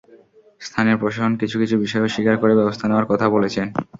[0.61, 3.67] স্থানীয় প্রশাসন কিছু কিছু বিষয় স্বীকার করে ব্যবস্থা নেওয়ার কথা বলেছেন।